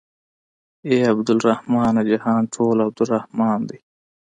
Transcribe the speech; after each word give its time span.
اې 0.87 0.95
عبدالرحمنه 1.11 2.01
جهان 2.09 2.41
ټول 2.55 2.77
عبدالرحمن 2.85 3.59
دى. 3.69 3.79